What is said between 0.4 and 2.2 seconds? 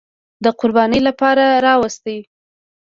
د قربانۍ لپاره راوست.